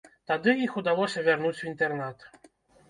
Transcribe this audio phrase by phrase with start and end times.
[0.29, 2.29] Тады іх удалося вярнуць ў інтэрнат.